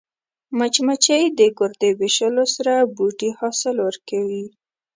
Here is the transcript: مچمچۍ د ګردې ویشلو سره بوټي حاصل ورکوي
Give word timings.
مچمچۍ 0.57 1.23
د 1.37 1.39
ګردې 1.57 1.89
ویشلو 1.99 2.43
سره 2.55 2.73
بوټي 2.95 3.29
حاصل 3.39 3.75
ورکوي 3.87 4.45